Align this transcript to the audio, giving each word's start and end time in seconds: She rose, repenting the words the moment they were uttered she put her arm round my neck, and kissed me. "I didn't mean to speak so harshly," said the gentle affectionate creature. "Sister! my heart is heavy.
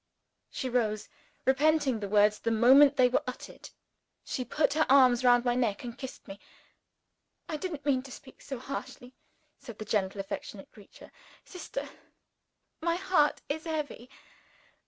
She 0.49 0.67
rose, 0.67 1.09
repenting 1.45 1.99
the 1.99 2.09
words 2.09 2.39
the 2.39 2.49
moment 2.49 2.97
they 2.97 3.07
were 3.07 3.21
uttered 3.27 3.69
she 4.23 4.43
put 4.43 4.73
her 4.73 4.87
arm 4.89 5.13
round 5.23 5.45
my 5.45 5.53
neck, 5.53 5.83
and 5.83 5.95
kissed 5.95 6.27
me. 6.27 6.39
"I 7.47 7.55
didn't 7.55 7.85
mean 7.85 8.01
to 8.01 8.11
speak 8.11 8.41
so 8.41 8.57
harshly," 8.57 9.13
said 9.59 9.77
the 9.77 9.85
gentle 9.85 10.19
affectionate 10.19 10.71
creature. 10.71 11.11
"Sister! 11.45 11.87
my 12.81 12.95
heart 12.95 13.43
is 13.47 13.65
heavy. 13.65 14.09